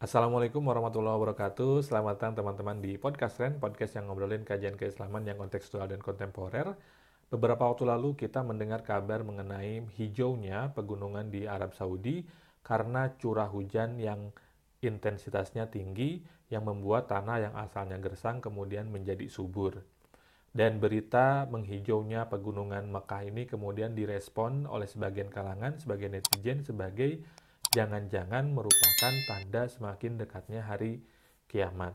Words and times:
Assalamualaikum 0.00 0.64
warahmatullahi 0.64 1.12
wabarakatuh. 1.12 1.84
Selamat 1.84 2.16
datang 2.16 2.40
teman-teman 2.40 2.80
di 2.80 2.96
Podcast 2.96 3.36
Ren, 3.36 3.60
podcast 3.60 4.00
yang 4.00 4.08
ngobrolin 4.08 4.48
kajian 4.48 4.72
keislaman 4.72 5.28
yang 5.28 5.36
kontekstual 5.36 5.84
dan 5.92 6.00
kontemporer. 6.00 6.72
Beberapa 7.28 7.68
waktu 7.68 7.84
lalu 7.84 8.16
kita 8.16 8.40
mendengar 8.40 8.80
kabar 8.80 9.20
mengenai 9.20 9.84
hijaunya 10.00 10.72
pegunungan 10.72 11.28
di 11.28 11.44
Arab 11.44 11.76
Saudi 11.76 12.24
karena 12.64 13.12
curah 13.20 13.52
hujan 13.52 14.00
yang 14.00 14.32
intensitasnya 14.80 15.68
tinggi 15.68 16.24
yang 16.48 16.64
membuat 16.64 17.12
tanah 17.12 17.52
yang 17.52 17.54
asalnya 17.60 18.00
gersang 18.00 18.40
kemudian 18.40 18.88
menjadi 18.88 19.28
subur. 19.28 19.84
Dan 20.48 20.80
berita 20.80 21.44
menghijaunya 21.44 22.24
pegunungan 22.32 22.88
Mekah 22.88 23.28
ini 23.28 23.44
kemudian 23.44 23.92
direspon 23.92 24.64
oleh 24.64 24.88
sebagian 24.88 25.28
kalangan, 25.28 25.76
sebagian 25.76 26.16
netizen 26.16 26.64
sebagai 26.64 27.20
jangan-jangan 27.70 28.50
merupakan 28.50 29.14
tanda 29.30 29.70
semakin 29.70 30.18
dekatnya 30.18 30.66
hari 30.66 31.02
kiamat. 31.46 31.94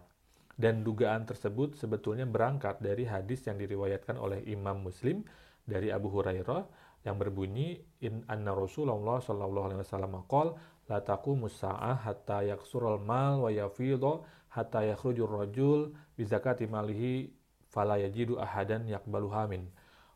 Dan 0.56 0.88
dugaan 0.88 1.28
tersebut 1.28 1.76
sebetulnya 1.76 2.24
berangkat 2.24 2.80
dari 2.80 3.04
hadis 3.04 3.44
yang 3.44 3.60
diriwayatkan 3.60 4.16
oleh 4.16 4.40
Imam 4.48 4.88
Muslim 4.88 5.28
dari 5.68 5.92
Abu 5.92 6.08
Hurairah 6.08 6.64
yang 7.04 7.20
berbunyi 7.20 7.84
in 8.00 8.24
anna 8.32 8.56
Rasulullah 8.56 9.20
sallallahu 9.20 9.66
alaihi 9.68 9.82
wasallam 9.84 10.24
qol 10.32 10.56
la 10.88 11.04
taqumu 11.04 11.52
sa'ah 11.52 12.08
hatta 12.08 12.48
yaksurul 12.48 13.04
mal 13.04 13.44
wa 13.44 13.52
yafidhu 13.52 14.24
hatta 14.56 14.88
yakhrujur 14.88 15.28
rajul 15.28 15.92
bi 16.16 16.24
zakati 16.24 16.72
malihi 16.72 17.30
fala 17.68 18.00
yajidu 18.00 18.40
ahadan 18.40 18.88
yaqbaluha 18.88 19.52
min 19.52 19.68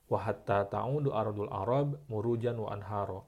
wa 0.07 0.23
hatta 0.23 0.65
ta'udu 0.65 1.11
ardul 1.11 1.51
arab 1.51 1.99
murujan 2.07 2.55
wa 2.57 2.71
anharo 2.71 3.27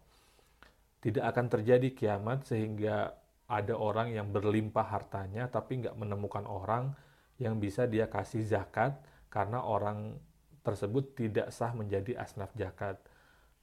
tidak 1.02 1.34
akan 1.34 1.46
terjadi 1.50 1.90
kiamat 1.98 2.46
sehingga 2.46 3.18
ada 3.52 3.76
orang 3.76 4.14
yang 4.16 4.32
berlimpah 4.32 4.88
hartanya 4.88 5.50
tapi 5.52 5.84
nggak 5.84 5.98
menemukan 5.98 6.48
orang 6.48 6.96
yang 7.42 7.58
bisa 7.58 7.90
dia 7.90 8.08
kasih 8.08 8.46
zakat 8.46 9.02
karena 9.34 9.66
orang 9.66 10.16
tersebut 10.62 11.18
tidak 11.18 11.50
sah 11.50 11.74
menjadi 11.74 12.22
asnaf 12.22 12.54
zakat. 12.54 13.02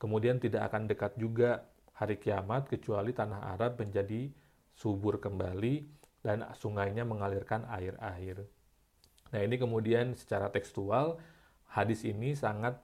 Kemudian 0.03 0.43
tidak 0.43 0.67
akan 0.71 0.91
dekat 0.91 1.15
juga 1.15 1.63
hari 1.95 2.19
kiamat 2.19 2.67
kecuali 2.67 3.15
tanah 3.15 3.55
Arab 3.55 3.79
menjadi 3.79 4.31
subur 4.75 5.23
kembali 5.23 5.87
dan 6.23 6.43
sungainya 6.55 7.07
mengalirkan 7.07 7.67
air-air. 7.71 8.47
Nah 9.31 9.41
ini 9.43 9.59
kemudian 9.59 10.15
secara 10.19 10.51
tekstual 10.51 11.19
hadis 11.71 12.03
ini 12.03 12.35
sangat 12.35 12.79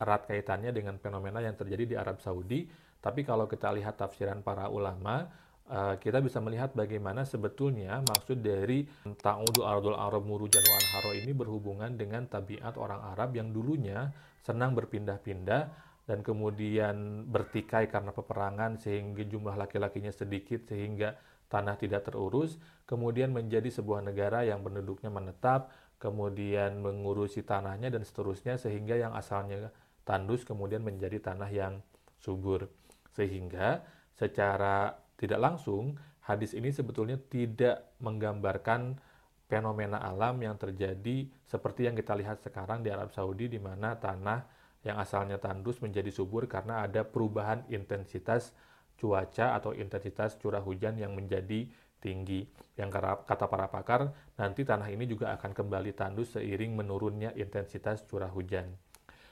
erat 0.00 0.24
kaitannya 0.24 0.72
dengan 0.72 0.96
fenomena 0.96 1.44
yang 1.44 1.54
terjadi 1.54 1.84
di 1.84 1.96
Arab 1.96 2.18
Saudi. 2.24 2.64
Tapi 3.00 3.24
kalau 3.24 3.44
kita 3.44 3.68
lihat 3.76 4.00
tafsiran 4.00 4.40
para 4.40 4.72
ulama, 4.72 5.28
uh, 5.68 5.94
kita 6.00 6.24
bisa 6.24 6.40
melihat 6.40 6.72
bagaimana 6.72 7.24
sebetulnya 7.24 8.00
maksud 8.04 8.40
dari 8.40 8.84
ta'udu 9.04 9.64
ardul 9.64 9.96
arab 9.96 10.24
murujan 10.24 10.64
wa 10.64 10.76
anharo 10.76 11.12
ini 11.16 11.32
berhubungan 11.32 11.94
dengan 11.96 12.26
tabiat 12.26 12.76
orang 12.76 13.00
Arab 13.14 13.36
yang 13.36 13.54
dulunya 13.54 14.10
senang 14.40 14.72
berpindah-pindah 14.76 15.62
dan 16.10 16.26
kemudian 16.26 17.24
bertikai 17.30 17.86
karena 17.86 18.10
peperangan 18.10 18.82
sehingga 18.82 19.22
jumlah 19.22 19.54
laki-lakinya 19.54 20.10
sedikit 20.10 20.66
sehingga 20.66 21.14
tanah 21.50 21.78
tidak 21.78 22.06
terurus, 22.06 22.58
kemudian 22.86 23.34
menjadi 23.34 23.70
sebuah 23.70 24.06
negara 24.06 24.46
yang 24.46 24.62
penduduknya 24.62 25.10
menetap, 25.10 25.70
kemudian 25.98 26.78
mengurusi 26.78 27.42
tanahnya 27.42 27.90
dan 27.90 28.06
seterusnya 28.06 28.56
sehingga 28.56 28.96
yang 28.96 29.12
asalnya 29.12 29.70
tandus 30.10 30.42
kemudian 30.42 30.82
menjadi 30.82 31.22
tanah 31.22 31.46
yang 31.54 31.78
subur. 32.18 32.66
Sehingga 33.14 33.86
secara 34.18 34.98
tidak 35.14 35.38
langsung 35.38 35.94
hadis 36.26 36.58
ini 36.58 36.74
sebetulnya 36.74 37.14
tidak 37.30 37.94
menggambarkan 38.02 38.98
fenomena 39.46 40.02
alam 40.02 40.42
yang 40.42 40.58
terjadi 40.58 41.30
seperti 41.46 41.86
yang 41.86 41.94
kita 41.94 42.18
lihat 42.18 42.42
sekarang 42.42 42.82
di 42.82 42.90
Arab 42.90 43.14
Saudi 43.14 43.46
di 43.46 43.62
mana 43.62 43.94
tanah 43.94 44.46
yang 44.82 44.98
asalnya 44.98 45.38
tandus 45.38 45.78
menjadi 45.78 46.10
subur 46.10 46.50
karena 46.50 46.82
ada 46.82 47.06
perubahan 47.06 47.62
intensitas 47.70 48.50
cuaca 48.98 49.54
atau 49.58 49.76
intensitas 49.76 50.34
curah 50.40 50.62
hujan 50.62 50.98
yang 50.98 51.14
menjadi 51.14 51.70
tinggi. 52.00 52.48
Yang 52.74 53.22
kata 53.28 53.46
para 53.46 53.68
pakar, 53.68 54.10
nanti 54.40 54.64
tanah 54.64 54.88
ini 54.88 55.04
juga 55.04 55.36
akan 55.36 55.52
kembali 55.52 55.92
tandus 55.92 56.34
seiring 56.34 56.72
menurunnya 56.72 57.36
intensitas 57.36 58.08
curah 58.08 58.32
hujan. 58.32 58.72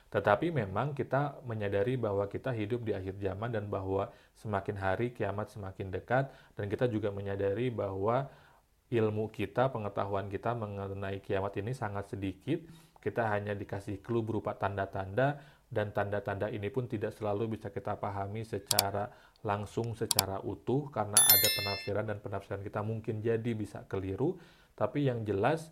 Tetapi 0.08 0.48
memang 0.48 0.96
kita 0.96 1.44
menyadari 1.44 2.00
bahwa 2.00 2.24
kita 2.32 2.56
hidup 2.56 2.80
di 2.80 2.96
akhir 2.96 3.20
zaman 3.20 3.52
dan 3.52 3.68
bahwa 3.68 4.08
semakin 4.32 4.76
hari 4.80 5.12
kiamat 5.12 5.52
semakin 5.52 5.92
dekat 5.92 6.32
dan 6.56 6.64
kita 6.72 6.88
juga 6.88 7.12
menyadari 7.12 7.68
bahwa 7.68 8.24
ilmu 8.88 9.28
kita, 9.28 9.68
pengetahuan 9.68 10.32
kita 10.32 10.56
mengenai 10.56 11.20
kiamat 11.20 11.52
ini 11.60 11.76
sangat 11.76 12.16
sedikit. 12.16 12.64
Kita 12.98 13.30
hanya 13.30 13.52
dikasih 13.52 14.00
clue 14.00 14.24
berupa 14.24 14.56
tanda-tanda 14.56 15.38
dan 15.68 15.92
tanda-tanda 15.92 16.48
ini 16.48 16.72
pun 16.72 16.88
tidak 16.88 17.12
selalu 17.12 17.60
bisa 17.60 17.68
kita 17.68 18.00
pahami 18.00 18.42
secara 18.48 19.12
langsung, 19.44 19.92
secara 19.92 20.40
utuh 20.40 20.88
karena 20.88 21.14
ada 21.14 21.48
penafsiran 21.60 22.04
dan 22.08 22.18
penafsiran 22.24 22.62
kita 22.64 22.80
mungkin 22.80 23.20
jadi 23.20 23.52
bisa 23.52 23.84
keliru. 23.84 24.40
Tapi 24.72 25.06
yang 25.06 25.22
jelas 25.28 25.68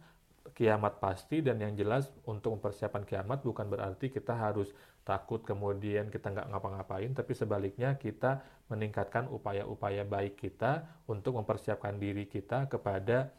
kiamat 0.55 1.03
pasti 1.03 1.43
dan 1.43 1.59
yang 1.59 1.75
jelas 1.75 2.13
untuk 2.29 2.59
mempersiapkan 2.61 3.03
kiamat 3.03 3.43
bukan 3.43 3.67
berarti 3.67 4.13
kita 4.13 4.37
harus 4.37 4.71
takut 5.07 5.43
kemudian 5.43 6.11
kita 6.11 6.35
nggak 6.35 6.51
ngapa-ngapain 6.51 7.11
tapi 7.15 7.33
sebaliknya 7.35 7.95
kita 7.95 8.43
meningkatkan 8.67 9.31
upaya-upaya 9.31 10.03
baik 10.03 10.39
kita 10.39 10.87
untuk 11.07 11.39
mempersiapkan 11.39 11.95
diri 11.97 12.27
kita 12.27 12.67
kepada 12.67 13.31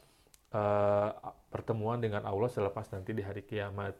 uh, 0.55 1.11
pertemuan 1.51 1.99
dengan 1.99 2.23
Allah 2.23 2.47
selepas 2.47 2.87
nanti 2.91 3.11
di 3.11 3.23
hari 3.23 3.43
kiamat. 3.43 3.95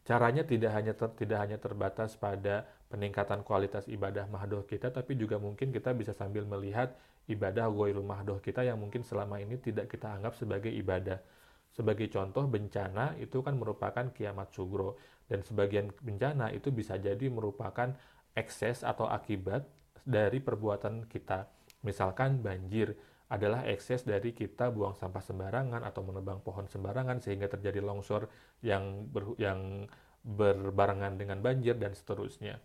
Caranya 0.00 0.42
tidak 0.48 0.72
hanya 0.72 0.96
ter, 0.96 1.12
tidak 1.12 1.38
hanya 1.44 1.58
terbatas 1.60 2.16
pada 2.16 2.64
peningkatan 2.88 3.44
kualitas 3.44 3.84
ibadah 3.86 4.24
mahdoh 4.32 4.64
kita, 4.64 4.88
tapi 4.88 5.14
juga 5.14 5.36
mungkin 5.36 5.70
kita 5.70 5.92
bisa 5.92 6.16
sambil 6.16 6.48
melihat 6.48 6.96
ibadah 7.28 7.68
goirul 7.68 8.02
mahdoh 8.02 8.40
kita 8.40 8.64
yang 8.64 8.80
mungkin 8.80 9.04
selama 9.04 9.38
ini 9.38 9.60
tidak 9.60 9.92
kita 9.92 10.08
anggap 10.08 10.34
sebagai 10.34 10.72
ibadah. 10.72 11.20
Sebagai 11.70 12.10
contoh 12.10 12.44
bencana 12.50 13.14
itu 13.22 13.40
kan 13.40 13.54
merupakan 13.54 14.10
kiamat 14.10 14.50
sugro 14.50 14.98
dan 15.30 15.46
sebagian 15.46 15.94
bencana 16.02 16.50
itu 16.50 16.74
bisa 16.74 16.98
jadi 16.98 17.30
merupakan 17.30 17.94
ekses 18.34 18.82
atau 18.82 19.06
akibat 19.06 19.62
dari 20.02 20.42
perbuatan 20.42 21.06
kita. 21.06 21.46
Misalkan 21.86 22.42
banjir 22.42 22.92
adalah 23.30 23.62
ekses 23.62 24.02
dari 24.02 24.34
kita 24.34 24.74
buang 24.74 24.98
sampah 24.98 25.22
sembarangan 25.22 25.86
atau 25.86 26.02
menebang 26.02 26.42
pohon 26.42 26.66
sembarangan 26.66 27.22
sehingga 27.22 27.46
terjadi 27.46 27.78
longsor 27.78 28.26
yang 28.66 29.06
ber, 29.06 29.38
yang 29.38 29.86
berbarengan 30.26 31.14
dengan 31.14 31.38
banjir 31.38 31.78
dan 31.78 31.94
seterusnya. 31.94 32.58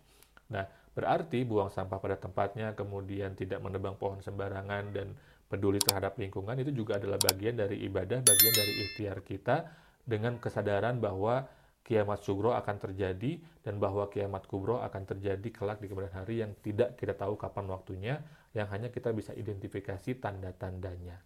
Nah, 0.50 0.66
berarti 0.94 1.46
buang 1.46 1.70
sampah 1.70 2.02
pada 2.02 2.18
tempatnya, 2.18 2.74
kemudian 2.74 3.38
tidak 3.38 3.62
menebang 3.62 3.94
pohon 3.94 4.18
sembarangan 4.18 4.90
dan 4.90 5.14
peduli 5.46 5.78
terhadap 5.78 6.18
lingkungan 6.18 6.58
itu 6.58 6.74
juga 6.74 6.98
adalah 6.98 7.18
bagian 7.22 7.54
dari 7.54 7.82
ibadah, 7.86 8.22
bagian 8.22 8.54
dari 8.54 8.72
ikhtiar 8.86 9.22
kita 9.22 9.56
dengan 10.02 10.38
kesadaran 10.42 10.98
bahwa 10.98 11.46
kiamat 11.86 12.18
sugro 12.26 12.50
akan 12.50 12.76
terjadi 12.82 13.38
dan 13.62 13.78
bahwa 13.78 14.10
kiamat 14.10 14.42
kubro 14.50 14.82
akan 14.82 15.06
terjadi 15.06 15.48
kelak 15.54 15.78
di 15.78 15.86
kemudian 15.86 16.10
hari 16.10 16.42
yang 16.42 16.50
tidak 16.58 16.98
kita 16.98 17.14
tahu 17.14 17.38
kapan 17.38 17.70
waktunya, 17.70 18.14
yang 18.58 18.66
hanya 18.74 18.90
kita 18.90 19.14
bisa 19.14 19.30
identifikasi 19.38 20.18
tanda-tandanya. 20.18 21.22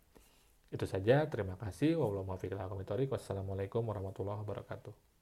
Itu 0.69 0.84
saja, 0.84 1.25
terima 1.26 1.56
kasih. 1.56 1.97
Wassalamualaikum 1.97 3.82
warahmatullahi 3.82 4.44
wabarakatuh. 4.44 5.19